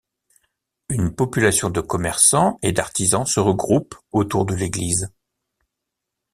Une 0.89 1.13
population 1.13 1.69
de 1.69 1.79
commerçants 1.79 2.57
et 2.63 2.71
d'artisans 2.71 3.23
se 3.27 3.39
regroupe 3.39 3.93
autour 4.11 4.47
de 4.47 4.55
l'église. 4.55 5.13